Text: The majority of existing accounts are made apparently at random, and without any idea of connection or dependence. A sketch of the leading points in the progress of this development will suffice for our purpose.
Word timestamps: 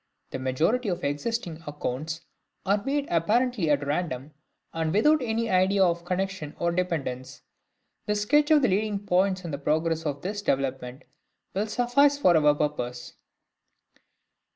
The 0.31 0.39
majority 0.39 0.89
of 0.89 1.03
existing 1.03 1.61
accounts 1.67 2.21
are 2.65 2.83
made 2.83 3.05
apparently 3.11 3.69
at 3.69 3.85
random, 3.85 4.33
and 4.73 4.91
without 4.91 5.21
any 5.21 5.47
idea 5.47 5.83
of 5.83 6.05
connection 6.05 6.55
or 6.57 6.71
dependence. 6.71 7.43
A 8.07 8.15
sketch 8.15 8.49
of 8.49 8.63
the 8.63 8.67
leading 8.67 8.97
points 9.05 9.45
in 9.45 9.51
the 9.51 9.59
progress 9.59 10.03
of 10.07 10.23
this 10.23 10.41
development 10.41 11.03
will 11.53 11.67
suffice 11.67 12.17
for 12.17 12.35
our 12.35 12.55
purpose. 12.55 13.13